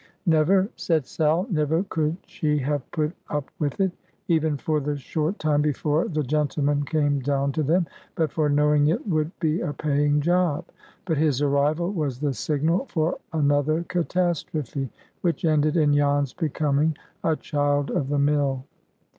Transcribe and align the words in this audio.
Never, 0.25 0.67
said 0.75 1.05
Sal, 1.05 1.45
never 1.51 1.83
could 1.83 2.17
she 2.25 2.57
have 2.57 2.89
put 2.89 3.13
up 3.29 3.51
with 3.59 3.79
it, 3.79 3.91
even 4.27 4.57
for 4.57 4.79
the 4.79 4.97
short 4.97 5.37
time 5.37 5.61
before 5.61 6.07
the 6.07 6.23
gentleman 6.23 6.83
came 6.85 7.19
down 7.19 7.51
to 7.51 7.61
them, 7.61 7.85
but 8.15 8.31
for 8.31 8.49
knowing 8.49 8.87
it 8.87 9.07
would 9.07 9.29
be 9.39 9.61
a 9.61 9.73
paying 9.73 10.19
job. 10.19 10.65
But 11.05 11.19
his 11.19 11.39
arrival 11.43 11.91
was 11.91 12.19
the 12.19 12.33
signal 12.33 12.85
for 12.85 13.19
another 13.31 13.83
catastrophe, 13.83 14.89
which 15.21 15.45
ended 15.45 15.77
in 15.77 15.93
Jan's 15.93 16.33
becoming 16.33 16.97
a 17.23 17.35
child 17.35 17.91
of 17.91 18.09
the 18.09 18.17
mill. 18.17 18.65